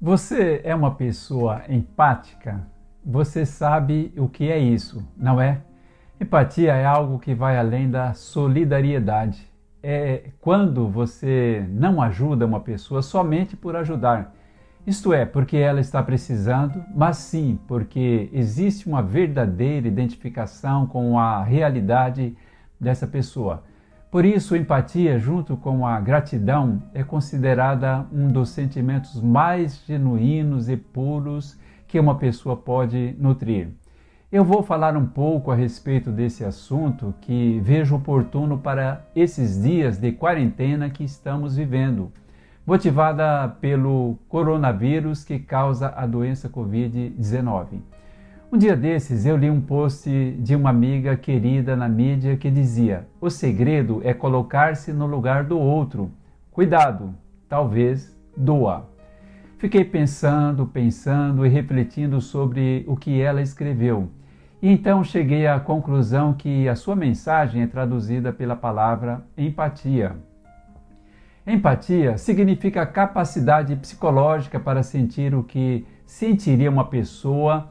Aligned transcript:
Você 0.00 0.60
é 0.62 0.72
uma 0.76 0.92
pessoa 0.94 1.62
empática? 1.68 2.64
Você 3.04 3.44
sabe 3.44 4.12
o 4.16 4.28
que 4.28 4.48
é 4.48 4.56
isso, 4.56 5.04
não 5.16 5.40
é? 5.40 5.60
Empatia 6.20 6.72
é 6.72 6.84
algo 6.84 7.18
que 7.18 7.34
vai 7.34 7.58
além 7.58 7.90
da 7.90 8.14
solidariedade. 8.14 9.50
É 9.82 10.30
quando 10.40 10.88
você 10.88 11.66
não 11.68 12.00
ajuda 12.00 12.46
uma 12.46 12.60
pessoa 12.60 13.02
somente 13.02 13.56
por 13.56 13.74
ajudar. 13.74 14.32
Isto 14.86 15.12
é, 15.12 15.26
porque 15.26 15.56
ela 15.56 15.80
está 15.80 16.00
precisando, 16.00 16.80
mas 16.94 17.16
sim 17.16 17.58
porque 17.66 18.30
existe 18.32 18.86
uma 18.86 19.02
verdadeira 19.02 19.88
identificação 19.88 20.86
com 20.86 21.18
a 21.18 21.42
realidade 21.42 22.36
dessa 22.78 23.04
pessoa. 23.04 23.64
Por 24.10 24.24
isso, 24.24 24.56
empatia, 24.56 25.18
junto 25.18 25.54
com 25.54 25.86
a 25.86 26.00
gratidão, 26.00 26.82
é 26.94 27.04
considerada 27.04 28.06
um 28.10 28.28
dos 28.28 28.48
sentimentos 28.48 29.20
mais 29.20 29.84
genuínos 29.86 30.70
e 30.70 30.78
puros 30.78 31.58
que 31.86 32.00
uma 32.00 32.14
pessoa 32.14 32.56
pode 32.56 33.14
nutrir. 33.18 33.68
Eu 34.32 34.44
vou 34.44 34.62
falar 34.62 34.96
um 34.96 35.04
pouco 35.04 35.50
a 35.50 35.54
respeito 35.54 36.10
desse 36.10 36.42
assunto 36.42 37.14
que 37.20 37.60
vejo 37.62 37.96
oportuno 37.96 38.56
para 38.56 39.06
esses 39.14 39.62
dias 39.62 39.98
de 39.98 40.12
quarentena 40.12 40.88
que 40.88 41.04
estamos 41.04 41.56
vivendo, 41.56 42.10
motivada 42.66 43.48
pelo 43.60 44.18
coronavírus 44.26 45.22
que 45.22 45.38
causa 45.38 45.92
a 45.94 46.06
doença 46.06 46.48
Covid-19. 46.48 47.80
Um 48.50 48.56
dia 48.56 48.74
desses 48.74 49.26
eu 49.26 49.36
li 49.36 49.50
um 49.50 49.60
post 49.60 50.08
de 50.40 50.56
uma 50.56 50.70
amiga 50.70 51.14
querida 51.14 51.76
na 51.76 51.86
mídia 51.86 52.34
que 52.34 52.50
dizia: 52.50 53.06
O 53.20 53.28
segredo 53.28 54.00
é 54.02 54.14
colocar-se 54.14 54.90
no 54.90 55.06
lugar 55.06 55.44
do 55.44 55.58
outro. 55.58 56.10
Cuidado, 56.50 57.14
talvez 57.46 58.18
doa. 58.34 58.88
Fiquei 59.58 59.84
pensando, 59.84 60.64
pensando 60.64 61.44
e 61.44 61.48
refletindo 61.50 62.22
sobre 62.22 62.86
o 62.88 62.96
que 62.96 63.20
ela 63.20 63.42
escreveu. 63.42 64.08
E 64.62 64.70
então 64.70 65.04
cheguei 65.04 65.46
à 65.46 65.60
conclusão 65.60 66.32
que 66.32 66.66
a 66.70 66.74
sua 66.74 66.96
mensagem 66.96 67.60
é 67.60 67.66
traduzida 67.66 68.32
pela 68.32 68.56
palavra 68.56 69.22
empatia. 69.36 70.16
Empatia 71.46 72.16
significa 72.16 72.86
capacidade 72.86 73.76
psicológica 73.76 74.58
para 74.58 74.82
sentir 74.82 75.34
o 75.34 75.44
que 75.44 75.86
sentiria 76.06 76.70
uma 76.70 76.86
pessoa 76.86 77.68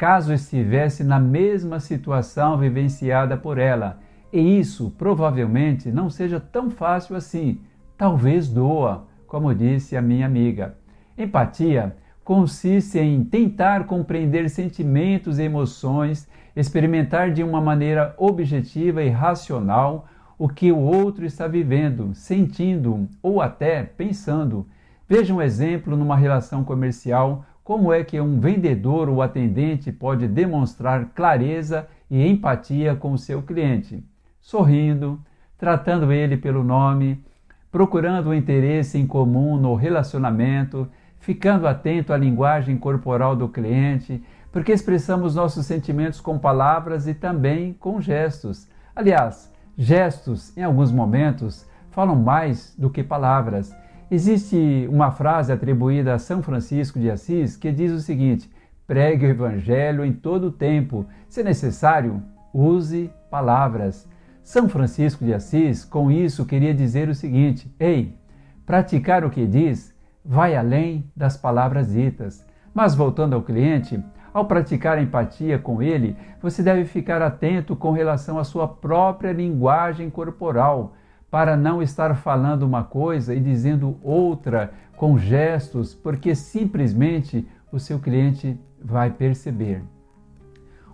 caso 0.00 0.32
estivesse 0.32 1.04
na 1.04 1.20
mesma 1.20 1.78
situação 1.78 2.56
vivenciada 2.56 3.36
por 3.36 3.58
ela. 3.58 3.98
E 4.32 4.58
isso 4.58 4.94
provavelmente 4.96 5.92
não 5.92 6.08
seja 6.08 6.40
tão 6.40 6.70
fácil 6.70 7.14
assim. 7.14 7.60
Talvez 7.98 8.48
doa, 8.48 9.06
como 9.26 9.54
disse 9.54 9.98
a 9.98 10.00
minha 10.00 10.24
amiga. 10.24 10.74
Empatia 11.18 11.94
consiste 12.24 12.98
em 12.98 13.22
tentar 13.22 13.84
compreender 13.84 14.48
sentimentos 14.48 15.38
e 15.38 15.42
emoções, 15.42 16.26
experimentar 16.56 17.30
de 17.30 17.42
uma 17.42 17.60
maneira 17.60 18.14
objetiva 18.16 19.02
e 19.02 19.10
racional 19.10 20.08
o 20.38 20.48
que 20.48 20.72
o 20.72 20.78
outro 20.78 21.26
está 21.26 21.46
vivendo, 21.46 22.14
sentindo 22.14 23.06
ou 23.22 23.42
até 23.42 23.82
pensando. 23.82 24.66
Veja 25.06 25.34
um 25.34 25.42
exemplo 25.42 25.94
numa 25.94 26.16
relação 26.16 26.64
comercial 26.64 27.44
como 27.70 27.92
é 27.92 28.02
que 28.02 28.20
um 28.20 28.40
vendedor 28.40 29.08
ou 29.08 29.22
atendente 29.22 29.92
pode 29.92 30.26
demonstrar 30.26 31.10
clareza 31.14 31.86
e 32.10 32.26
empatia 32.26 32.96
com 32.96 33.12
o 33.12 33.16
seu 33.16 33.42
cliente? 33.42 34.04
Sorrindo, 34.40 35.20
tratando 35.56 36.10
ele 36.10 36.36
pelo 36.36 36.64
nome, 36.64 37.24
procurando 37.70 38.26
o 38.26 38.30
um 38.30 38.34
interesse 38.34 38.98
em 38.98 39.06
comum 39.06 39.56
no 39.56 39.76
relacionamento, 39.76 40.88
ficando 41.20 41.68
atento 41.68 42.12
à 42.12 42.16
linguagem 42.16 42.76
corporal 42.76 43.36
do 43.36 43.48
cliente, 43.48 44.20
porque 44.50 44.72
expressamos 44.72 45.36
nossos 45.36 45.64
sentimentos 45.64 46.20
com 46.20 46.40
palavras 46.40 47.06
e 47.06 47.14
também 47.14 47.72
com 47.74 48.00
gestos. 48.00 48.68
Aliás, 48.96 49.48
gestos, 49.78 50.52
em 50.56 50.64
alguns 50.64 50.90
momentos, 50.90 51.64
falam 51.92 52.16
mais 52.16 52.74
do 52.76 52.90
que 52.90 53.04
palavras. 53.04 53.72
Existe 54.10 54.88
uma 54.90 55.12
frase 55.12 55.52
atribuída 55.52 56.14
a 56.14 56.18
São 56.18 56.42
Francisco 56.42 56.98
de 56.98 57.08
Assis 57.08 57.56
que 57.56 57.70
diz 57.70 57.92
o 57.92 58.00
seguinte: 58.00 58.50
pregue 58.84 59.24
o 59.26 59.30
evangelho 59.30 60.04
em 60.04 60.12
todo 60.12 60.48
o 60.48 60.52
tempo. 60.52 61.06
Se 61.28 61.44
necessário, 61.44 62.20
use 62.52 63.08
palavras. 63.30 64.08
São 64.42 64.68
Francisco 64.68 65.24
de 65.24 65.32
Assis, 65.32 65.84
com 65.84 66.10
isso, 66.10 66.44
queria 66.44 66.74
dizer 66.74 67.08
o 67.08 67.14
seguinte: 67.14 67.72
ei, 67.78 68.18
praticar 68.66 69.24
o 69.24 69.30
que 69.30 69.46
diz 69.46 69.94
vai 70.24 70.56
além 70.56 71.08
das 71.14 71.36
palavras 71.36 71.92
ditas. 71.92 72.44
Mas 72.74 72.96
voltando 72.96 73.34
ao 73.34 73.42
cliente, 73.42 74.02
ao 74.34 74.44
praticar 74.44 75.00
empatia 75.00 75.56
com 75.56 75.80
ele, 75.80 76.16
você 76.42 76.64
deve 76.64 76.84
ficar 76.84 77.22
atento 77.22 77.76
com 77.76 77.92
relação 77.92 78.40
à 78.40 78.44
sua 78.44 78.66
própria 78.66 79.32
linguagem 79.32 80.10
corporal 80.10 80.94
para 81.30 81.56
não 81.56 81.80
estar 81.80 82.14
falando 82.16 82.64
uma 82.64 82.82
coisa 82.82 83.34
e 83.34 83.40
dizendo 83.40 83.98
outra 84.02 84.72
com 84.96 85.16
gestos, 85.16 85.94
porque 85.94 86.34
simplesmente 86.34 87.46
o 87.70 87.78
seu 87.78 87.98
cliente 87.98 88.58
vai 88.82 89.10
perceber. 89.10 89.82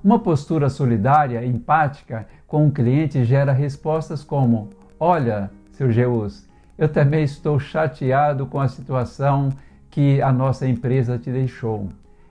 Uma 0.04 0.18
postura 0.18 0.68
solidária, 0.68 1.44
empática 1.44 2.28
com 2.46 2.66
o 2.66 2.70
cliente 2.70 3.24
gera 3.24 3.52
respostas 3.52 4.22
como: 4.22 4.70
Olha, 5.00 5.50
seu 5.72 5.90
Geus, 5.90 6.48
eu 6.78 6.88
também 6.88 7.24
estou 7.24 7.58
chateado 7.58 8.46
com 8.46 8.60
a 8.60 8.68
situação 8.68 9.48
que 9.90 10.20
a 10.20 10.30
nossa 10.30 10.68
empresa 10.68 11.18
te 11.18 11.30
deixou. 11.30 11.88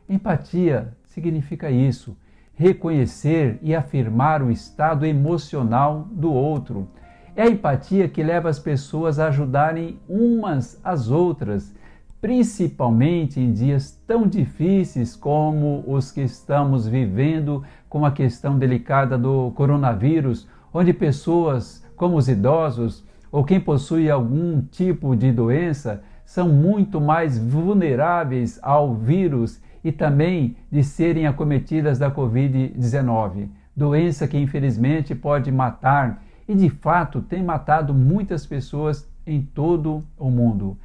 Empatia 0.08 0.94
significa 1.04 1.70
isso: 1.70 2.16
reconhecer 2.54 3.60
e 3.62 3.76
afirmar 3.76 4.42
o 4.42 4.52
estado 4.52 5.06
emocional 5.06 6.08
do 6.12 6.32
outro 6.32 6.88
é 7.36 7.44
a 7.44 7.50
empatia 7.50 8.08
que 8.08 8.24
leva 8.24 8.50
as 8.50 8.60
pessoas 8.60 9.20
a 9.20 9.28
ajudarem 9.28 10.00
umas 10.08 10.80
às 10.84 11.10
outras, 11.10 11.74
principalmente 12.22 13.40
em 13.40 13.52
dias 13.52 14.02
tão 14.08 14.26
difíceis 14.26 15.16
como 15.16 15.84
os 15.86 16.12
que 16.12 16.22
estamos 16.22 16.88
vivendo 16.88 17.64
com 17.90 18.06
a 18.06 18.12
questão 18.12 18.58
delicada 18.58 19.18
do 19.18 19.52
coronavírus, 19.52 20.48
onde 20.74 20.94
pessoas 20.94 21.86
como 21.96 22.18
os 22.18 22.28
idosos 22.28 23.04
ou 23.32 23.44
quem 23.44 23.60
possui 23.60 24.10
algum 24.10 24.62
tipo 24.62 25.16
de 25.16 25.32
doença 25.32 26.02
são 26.24 26.50
muito 26.50 27.00
mais 27.00 27.38
vulneráveis 27.38 28.60
ao 28.62 28.96
vírus 28.96 29.62
e 29.84 29.92
também 29.92 30.56
de 30.72 30.84
serem 30.84 31.28
acometidas 31.28 32.00
da 32.00 32.10
Covid-19, 32.10 33.50
doença 33.76 34.28
que 34.28 34.38
infelizmente 34.38 35.14
pode 35.14 35.52
matar 35.52 36.24
e 36.48 36.56
de 36.56 36.70
fato 36.70 37.22
tem 37.22 37.44
matado 37.44 37.94
muitas 37.94 38.46
pessoas 38.46 39.08
em 39.26 39.42
todo 39.42 40.04
o 40.18 40.30
mundo. 40.30 40.78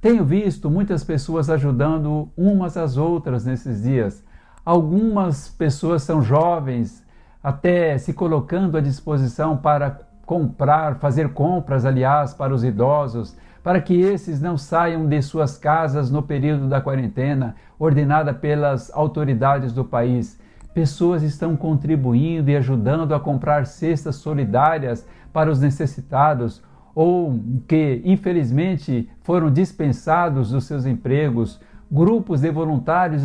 Tenho 0.00 0.24
visto 0.24 0.70
muitas 0.70 1.02
pessoas 1.02 1.48
ajudando 1.48 2.28
umas 2.36 2.76
às 2.76 2.96
outras 2.96 3.44
nesses 3.44 3.82
dias. 3.82 4.24
Algumas 4.64 5.48
pessoas 5.48 6.02
são 6.02 6.22
jovens, 6.22 7.04
até 7.42 7.96
se 7.98 8.12
colocando 8.12 8.76
à 8.76 8.80
disposição 8.80 9.56
para 9.56 10.00
comprar, 10.24 10.96
fazer 10.96 11.32
compras, 11.32 11.84
aliás, 11.84 12.34
para 12.34 12.52
os 12.52 12.64
idosos, 12.64 13.36
para 13.62 13.80
que 13.80 14.00
esses 14.00 14.40
não 14.40 14.58
saiam 14.58 15.06
de 15.06 15.22
suas 15.22 15.56
casas 15.56 16.10
no 16.10 16.22
período 16.22 16.68
da 16.68 16.80
quarentena 16.80 17.54
ordenada 17.78 18.34
pelas 18.34 18.92
autoridades 18.92 19.72
do 19.72 19.84
país 19.84 20.38
pessoas 20.76 21.22
estão 21.22 21.56
contribuindo 21.56 22.50
e 22.50 22.56
ajudando 22.56 23.14
a 23.14 23.18
comprar 23.18 23.64
cestas 23.64 24.16
solidárias 24.16 25.08
para 25.32 25.50
os 25.50 25.58
necessitados 25.58 26.62
ou 26.94 27.40
que, 27.66 28.02
infelizmente, 28.04 29.08
foram 29.22 29.50
dispensados 29.50 30.50
dos 30.50 30.64
seus 30.64 30.84
empregos. 30.84 31.58
Grupos 31.90 32.42
de 32.42 32.50
voluntários 32.50 33.24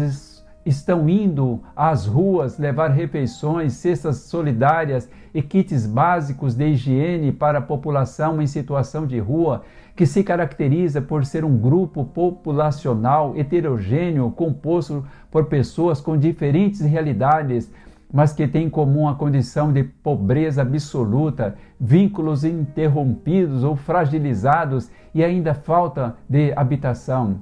estão 0.66 1.10
indo 1.10 1.60
às 1.76 2.06
ruas 2.06 2.58
levar 2.58 2.90
refeições, 2.90 3.74
cestas 3.74 4.18
solidárias 4.18 5.10
e 5.34 5.42
kits 5.42 5.86
básicos 5.86 6.56
de 6.56 6.68
higiene 6.70 7.32
para 7.32 7.60
a 7.60 7.62
população 7.62 8.42
em 8.42 8.48
situação 8.48 9.08
de 9.08 9.20
rua, 9.20 9.64
que 9.96 10.06
se 10.06 10.24
caracteriza 10.24 11.02
por 11.02 11.26
ser 11.26 11.44
um 11.44 11.58
grupo 11.58 12.06
populacional 12.06 13.36
heterogêneo 13.36 14.32
composto 14.32 15.06
por 15.30 15.46
pessoas 15.46 16.00
com 16.00 16.18
diferentes 16.18 16.82
realidades, 16.82 17.72
mas 18.14 18.34
que 18.34 18.48
tem 18.48 18.66
em 18.66 18.70
comum 18.70 19.08
a 19.08 19.16
condição 19.16 19.72
de 19.72 19.84
pobreza 19.84 20.62
absoluta, 20.62 21.56
vínculos 21.80 22.44
interrompidos 22.44 23.64
ou 23.64 23.76
fragilizados 23.76 24.90
e 25.14 25.24
ainda 25.24 25.54
falta 25.54 26.16
de 26.28 26.54
habitação. 26.56 27.40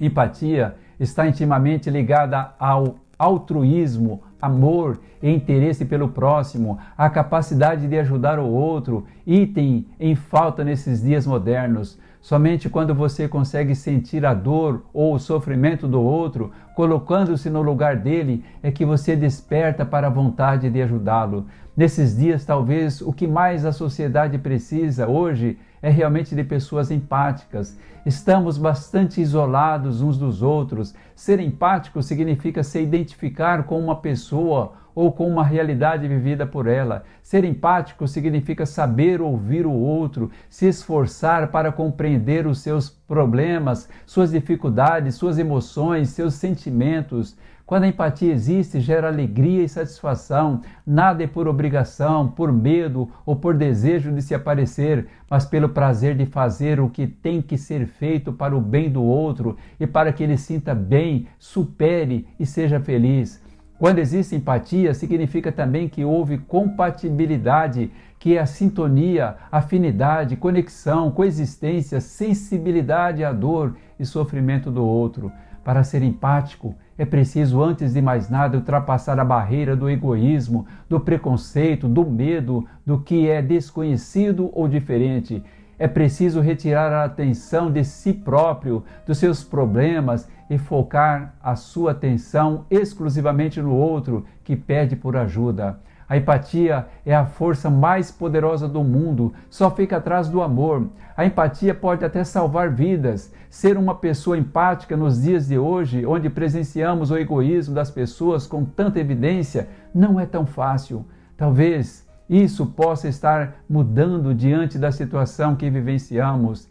Empatia 0.00 0.74
está 1.02 1.26
intimamente 1.26 1.90
ligada 1.90 2.54
ao 2.58 2.96
altruísmo, 3.18 4.22
amor 4.40 5.00
e 5.22 5.30
interesse 5.30 5.84
pelo 5.84 6.08
próximo, 6.08 6.78
a 6.96 7.10
capacidade 7.10 7.88
de 7.88 7.98
ajudar 7.98 8.38
o 8.38 8.46
outro, 8.46 9.06
item 9.26 9.86
em 9.98 10.14
falta 10.14 10.64
nesses 10.64 11.02
dias 11.02 11.26
modernos. 11.26 11.98
Somente 12.22 12.70
quando 12.70 12.94
você 12.94 13.26
consegue 13.26 13.74
sentir 13.74 14.24
a 14.24 14.32
dor 14.32 14.84
ou 14.94 15.12
o 15.12 15.18
sofrimento 15.18 15.88
do 15.88 16.00
outro, 16.00 16.52
colocando-se 16.76 17.50
no 17.50 17.60
lugar 17.60 17.96
dele, 17.96 18.44
é 18.62 18.70
que 18.70 18.84
você 18.84 19.16
desperta 19.16 19.84
para 19.84 20.06
a 20.06 20.10
vontade 20.10 20.70
de 20.70 20.80
ajudá-lo. 20.80 21.46
Nesses 21.76 22.16
dias, 22.16 22.44
talvez 22.44 23.00
o 23.00 23.12
que 23.12 23.26
mais 23.26 23.64
a 23.64 23.72
sociedade 23.72 24.38
precisa 24.38 25.08
hoje 25.08 25.58
é 25.82 25.90
realmente 25.90 26.32
de 26.32 26.44
pessoas 26.44 26.92
empáticas. 26.92 27.76
Estamos 28.06 28.56
bastante 28.56 29.20
isolados 29.20 30.00
uns 30.00 30.16
dos 30.16 30.42
outros. 30.42 30.94
Ser 31.16 31.40
empático 31.40 32.00
significa 32.04 32.62
se 32.62 32.80
identificar 32.80 33.64
com 33.64 33.80
uma 33.80 33.96
pessoa 33.96 34.74
ou 34.94 35.12
com 35.12 35.28
uma 35.28 35.44
realidade 35.44 36.06
vivida 36.06 36.46
por 36.46 36.66
ela. 36.66 37.04
Ser 37.22 37.44
empático 37.44 38.06
significa 38.06 38.66
saber 38.66 39.20
ouvir 39.20 39.66
o 39.66 39.72
outro, 39.72 40.30
se 40.48 40.66
esforçar 40.66 41.48
para 41.48 41.72
compreender 41.72 42.46
os 42.46 42.60
seus 42.60 42.90
problemas, 42.90 43.88
suas 44.06 44.30
dificuldades, 44.30 45.14
suas 45.14 45.38
emoções, 45.38 46.10
seus 46.10 46.34
sentimentos. 46.34 47.36
Quando 47.64 47.84
a 47.84 47.88
empatia 47.88 48.32
existe, 48.32 48.80
gera 48.80 49.08
alegria 49.08 49.62
e 49.62 49.68
satisfação. 49.68 50.60
Nada 50.86 51.24
é 51.24 51.26
por 51.26 51.48
obrigação, 51.48 52.28
por 52.28 52.52
medo 52.52 53.08
ou 53.24 53.34
por 53.34 53.54
desejo 53.54 54.12
de 54.12 54.20
se 54.20 54.34
aparecer, 54.34 55.06
mas 55.30 55.46
pelo 55.46 55.70
prazer 55.70 56.14
de 56.14 56.26
fazer 56.26 56.80
o 56.80 56.90
que 56.90 57.06
tem 57.06 57.40
que 57.40 57.56
ser 57.56 57.86
feito 57.86 58.32
para 58.32 58.54
o 58.54 58.60
bem 58.60 58.90
do 58.90 59.02
outro 59.02 59.56
e 59.80 59.86
para 59.86 60.12
que 60.12 60.22
ele 60.22 60.36
sinta 60.36 60.74
bem, 60.74 61.26
supere 61.38 62.26
e 62.38 62.44
seja 62.44 62.78
feliz. 62.78 63.41
Quando 63.82 63.98
existe 63.98 64.36
empatia, 64.36 64.94
significa 64.94 65.50
também 65.50 65.88
que 65.88 66.04
houve 66.04 66.38
compatibilidade, 66.38 67.90
que 68.16 68.36
é 68.36 68.40
a 68.40 68.46
sintonia, 68.46 69.34
afinidade, 69.50 70.36
conexão, 70.36 71.10
coexistência, 71.10 72.00
sensibilidade 72.00 73.24
à 73.24 73.32
dor 73.32 73.74
e 73.98 74.06
sofrimento 74.06 74.70
do 74.70 74.86
outro. 74.86 75.32
Para 75.64 75.82
ser 75.82 76.00
empático, 76.00 76.76
é 76.96 77.04
preciso, 77.04 77.60
antes 77.60 77.92
de 77.92 78.00
mais 78.00 78.30
nada, 78.30 78.56
ultrapassar 78.56 79.18
a 79.18 79.24
barreira 79.24 79.74
do 79.74 79.90
egoísmo, 79.90 80.64
do 80.88 81.00
preconceito, 81.00 81.88
do 81.88 82.08
medo, 82.08 82.64
do 82.86 83.00
que 83.00 83.28
é 83.28 83.42
desconhecido 83.42 84.48
ou 84.52 84.68
diferente. 84.68 85.42
É 85.82 85.88
preciso 85.88 86.40
retirar 86.40 86.92
a 86.92 87.04
atenção 87.04 87.68
de 87.68 87.82
si 87.82 88.12
próprio, 88.12 88.84
dos 89.04 89.18
seus 89.18 89.42
problemas 89.42 90.28
e 90.48 90.56
focar 90.56 91.34
a 91.42 91.56
sua 91.56 91.90
atenção 91.90 92.64
exclusivamente 92.70 93.60
no 93.60 93.74
outro 93.74 94.24
que 94.44 94.54
pede 94.54 94.94
por 94.94 95.16
ajuda. 95.16 95.80
A 96.08 96.16
empatia 96.16 96.86
é 97.04 97.12
a 97.12 97.26
força 97.26 97.68
mais 97.68 98.12
poderosa 98.12 98.68
do 98.68 98.84
mundo, 98.84 99.34
só 99.50 99.72
fica 99.72 99.96
atrás 99.96 100.28
do 100.28 100.40
amor. 100.40 100.86
A 101.16 101.26
empatia 101.26 101.74
pode 101.74 102.04
até 102.04 102.22
salvar 102.22 102.70
vidas. 102.70 103.34
Ser 103.50 103.76
uma 103.76 103.96
pessoa 103.96 104.38
empática 104.38 104.96
nos 104.96 105.22
dias 105.22 105.48
de 105.48 105.58
hoje, 105.58 106.06
onde 106.06 106.30
presenciamos 106.30 107.10
o 107.10 107.18
egoísmo 107.18 107.74
das 107.74 107.90
pessoas 107.90 108.46
com 108.46 108.64
tanta 108.64 109.00
evidência, 109.00 109.68
não 109.92 110.20
é 110.20 110.26
tão 110.26 110.46
fácil. 110.46 111.04
Talvez 111.36 112.06
isso 112.28 112.66
possa 112.66 113.08
estar 113.08 113.56
mudando 113.68 114.34
diante 114.34 114.78
da 114.78 114.90
situação 114.90 115.54
que 115.54 115.68
vivenciamos. 115.68 116.68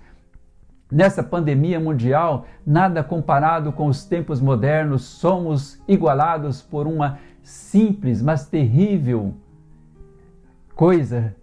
Nessa 0.92 1.24
pandemia 1.24 1.80
mundial, 1.80 2.46
nada 2.66 3.04
comparado 3.04 3.72
com 3.72 3.88
os 3.88 4.04
tempos 4.04 4.42
modernos, 4.42 5.04
somos 5.04 5.82
igualados 5.88 6.62
por 6.62 6.88
uma 6.88 7.20
simples, 7.44 8.22
mas 8.22 8.48
terrível 8.48 9.34
coisa 10.76 11.36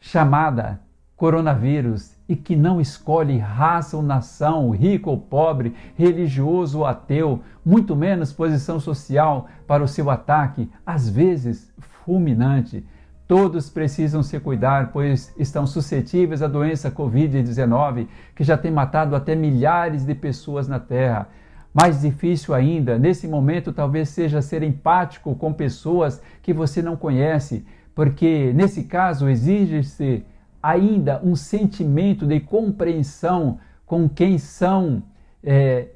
chamada 0.00 0.80
coronavírus 1.16 2.16
e 2.28 2.34
que 2.34 2.56
não 2.56 2.80
escolhe 2.80 3.38
raça 3.38 3.96
ou 3.96 4.02
nação, 4.02 4.70
rico 4.70 5.08
ou 5.08 5.16
pobre, 5.16 5.74
religioso 5.96 6.80
ou 6.80 6.86
ateu, 6.86 7.40
muito 7.64 7.94
menos 7.94 8.32
posição 8.32 8.80
social 8.80 9.48
para 9.66 9.82
o 9.82 9.88
seu 9.88 10.10
ataque, 10.10 10.70
às 10.84 11.08
vezes 11.08 11.72
fulminante. 11.78 12.84
Todos 13.26 13.70
precisam 13.70 14.22
se 14.22 14.38
cuidar, 14.40 14.90
pois 14.92 15.32
estão 15.38 15.66
suscetíveis 15.66 16.42
à 16.42 16.46
doença 16.46 16.90
Covid-19, 16.90 18.06
que 18.34 18.44
já 18.44 18.58
tem 18.58 18.70
matado 18.70 19.16
até 19.16 19.34
milhares 19.34 20.04
de 20.04 20.14
pessoas 20.14 20.68
na 20.68 20.78
Terra. 20.78 21.28
Mais 21.72 22.02
difícil 22.02 22.52
ainda, 22.52 22.98
nesse 22.98 23.26
momento, 23.26 23.72
talvez 23.72 24.10
seja 24.10 24.42
ser 24.42 24.62
empático 24.62 25.34
com 25.34 25.52
pessoas 25.52 26.20
que 26.42 26.52
você 26.52 26.82
não 26.82 26.96
conhece, 26.96 27.64
porque 27.94 28.52
nesse 28.54 28.84
caso 28.84 29.28
exige-se 29.28 30.24
ainda 30.62 31.20
um 31.24 31.34
sentimento 31.34 32.26
de 32.26 32.40
compreensão 32.40 33.58
com 33.86 34.08
quem 34.08 34.36
são, 34.36 35.02
é, 35.42 35.88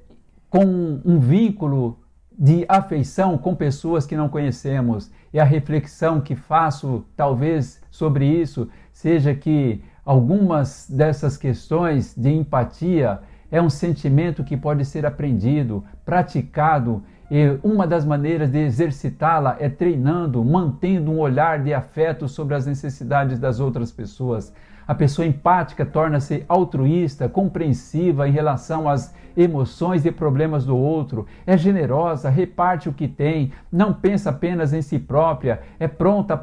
com 0.49 1.01
um 1.05 1.19
vínculo 1.19 1.99
de 2.39 2.65
afeição 2.69 3.39
com 3.39 3.55
pessoas 3.55 4.07
que 4.07 4.17
não 4.17 4.29
conhecemos. 4.29 5.11
E 5.33 5.41
a 5.41 5.45
reflexão 5.45 6.21
que 6.21 6.35
faço, 6.35 7.05
talvez, 7.17 7.81
sobre 7.91 8.27
isso 8.27 8.69
seja 8.93 9.35
que 9.35 9.83
algumas 10.05 10.87
dessas 10.89 11.37
questões 11.37 12.15
de 12.17 12.31
empatia 12.31 13.21
é 13.51 13.61
um 13.61 13.71
sentimento 13.71 14.45
que 14.45 14.57
pode 14.57 14.85
ser 14.85 15.07
aprendido, 15.07 15.85
praticado, 16.05 17.03
e 17.31 17.59
uma 17.63 17.87
das 17.87 18.05
maneiras 18.05 18.51
de 18.51 18.59
exercitá-la 18.59 19.57
é 19.59 19.69
treinando, 19.69 20.45
mantendo 20.45 21.11
um 21.11 21.19
olhar 21.19 21.63
de 21.63 21.75
afeto 21.75 22.29
sobre 22.29 22.55
as 22.55 22.67
necessidades 22.67 23.39
das 23.39 23.59
outras 23.59 23.91
pessoas. 23.91 24.53
A 24.87 24.95
pessoa 24.95 25.27
empática 25.27 25.85
torna-se 25.85 26.45
altruísta, 26.49 27.29
compreensiva 27.29 28.29
em 28.29 28.33
relação 28.33 28.89
às 28.89 29.15
emoções 29.37 30.07
e 30.07 30.13
problemas 30.13 30.65
do 30.65 30.77
outro, 30.77 31.27
é 31.47 31.57
generosa, 31.57 32.31
reparte 32.31 32.89
o 32.89 32.93
que 32.93 33.09
tem, 33.09 33.53
não 33.71 33.93
pensa 33.93 34.31
apenas 34.31 34.73
em 34.73 34.81
si 34.81 34.99
própria, 34.99 35.61
é 35.79 35.89
pronta 35.89 36.35
a 36.35 36.39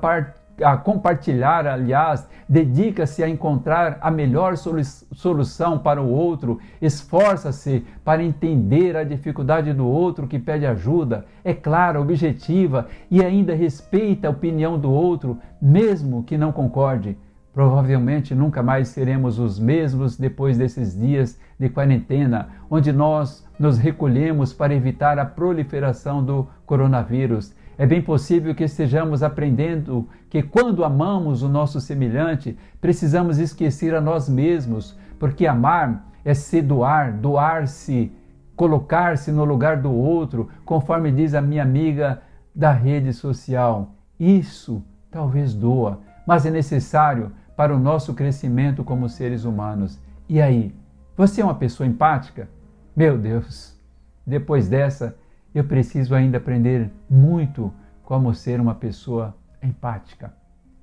a 0.61 0.77
compartilhar, 0.77 1.65
aliás, 1.65 2.27
dedica-se 2.47 3.23
a 3.23 3.29
encontrar 3.29 3.97
a 4.01 4.11
melhor 4.11 4.55
solução 4.55 5.79
para 5.79 6.01
o 6.01 6.09
outro, 6.11 6.59
esforça-se 6.81 7.85
para 8.03 8.23
entender 8.23 8.95
a 8.95 9.03
dificuldade 9.03 9.73
do 9.73 9.87
outro 9.87 10.27
que 10.27 10.37
pede 10.37 10.65
ajuda, 10.65 11.25
é 11.43 11.53
clara, 11.53 11.99
objetiva 11.99 12.87
e 13.09 13.23
ainda 13.23 13.55
respeita 13.55 14.27
a 14.27 14.31
opinião 14.31 14.77
do 14.77 14.91
outro, 14.91 15.39
mesmo 15.61 16.23
que 16.23 16.37
não 16.37 16.51
concorde. 16.51 17.17
Provavelmente 17.53 18.33
nunca 18.33 18.63
mais 18.63 18.87
seremos 18.87 19.37
os 19.37 19.59
mesmos 19.59 20.17
depois 20.17 20.57
desses 20.57 20.97
dias 20.97 21.39
de 21.59 21.69
quarentena, 21.69 22.49
onde 22.69 22.91
nós 22.91 23.47
nos 23.59 23.77
recolhemos 23.77 24.51
para 24.51 24.73
evitar 24.73 25.19
a 25.19 25.25
proliferação 25.25 26.23
do 26.23 26.47
coronavírus 26.65 27.53
é 27.77 27.87
bem 27.87 28.01
possível 28.01 28.53
que 28.53 28.63
estejamos 28.63 29.23
aprendendo 29.23 30.07
que 30.29 30.43
quando 30.43 30.83
amamos 30.83 31.41
o 31.41 31.49
nosso 31.49 31.81
semelhante, 31.81 32.57
precisamos 32.79 33.39
esquecer 33.39 33.95
a 33.95 34.01
nós 34.01 34.29
mesmos, 34.29 34.97
porque 35.17 35.47
amar 35.47 36.05
é 36.23 36.33
se 36.33 36.61
doar, 36.61 37.13
doar-se, 37.13 38.11
colocar-se 38.55 39.31
no 39.31 39.43
lugar 39.43 39.77
do 39.77 39.91
outro, 39.91 40.49
conforme 40.63 41.11
diz 41.11 41.33
a 41.33 41.41
minha 41.41 41.63
amiga 41.63 42.21
da 42.53 42.71
rede 42.71 43.11
social. 43.11 43.95
Isso 44.19 44.83
talvez 45.09 45.53
doa, 45.53 45.99
mas 46.27 46.45
é 46.45 46.51
necessário 46.51 47.31
para 47.55 47.75
o 47.75 47.79
nosso 47.79 48.13
crescimento 48.13 48.83
como 48.83 49.09
seres 49.09 49.43
humanos. 49.43 49.99
E 50.27 50.41
aí, 50.41 50.73
você 51.15 51.41
é 51.41 51.43
uma 51.43 51.55
pessoa 51.55 51.87
empática? 51.87 52.49
Meu 52.95 53.17
Deus, 53.17 53.79
depois 54.25 54.67
dessa, 54.67 55.15
eu 55.53 55.63
preciso 55.63 56.15
ainda 56.15 56.37
aprender 56.37 56.91
muito 57.09 57.71
como 58.03 58.33
ser 58.33 58.59
uma 58.59 58.75
pessoa 58.75 59.35
empática, 59.61 60.33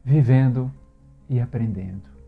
vivendo 0.05 0.71
e 1.29 1.41
aprendendo. 1.41 2.20